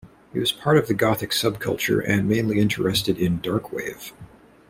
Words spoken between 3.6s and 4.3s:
Wave.